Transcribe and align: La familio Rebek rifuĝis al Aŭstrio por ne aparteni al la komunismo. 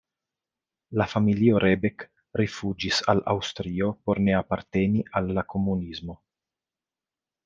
La 0.99 1.05
familio 1.09 1.59
Rebek 1.63 2.05
rifuĝis 2.41 3.01
al 3.13 3.21
Aŭstrio 3.33 3.89
por 4.07 4.21
ne 4.29 4.35
aparteni 4.39 5.05
al 5.21 5.29
la 5.39 5.45
komunismo. 5.55 6.17